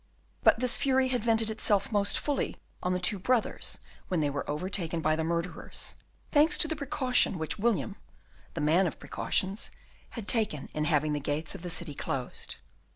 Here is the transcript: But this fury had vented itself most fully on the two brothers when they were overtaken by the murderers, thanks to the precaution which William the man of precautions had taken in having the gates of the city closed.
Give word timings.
But 0.41 0.57
this 0.59 0.77
fury 0.77 1.09
had 1.09 1.23
vented 1.23 1.51
itself 1.51 1.91
most 1.91 2.17
fully 2.17 2.57
on 2.81 2.93
the 2.93 2.99
two 2.99 3.19
brothers 3.19 3.77
when 4.07 4.19
they 4.19 4.31
were 4.31 4.49
overtaken 4.49 4.99
by 4.99 5.15
the 5.15 5.23
murderers, 5.23 5.93
thanks 6.31 6.57
to 6.57 6.67
the 6.67 6.75
precaution 6.75 7.37
which 7.37 7.59
William 7.59 7.95
the 8.55 8.61
man 8.61 8.87
of 8.87 8.99
precautions 8.99 9.69
had 10.17 10.27
taken 10.27 10.69
in 10.73 10.85
having 10.85 11.13
the 11.13 11.19
gates 11.19 11.53
of 11.53 11.61
the 11.61 11.69
city 11.69 11.93
closed. 11.93 12.55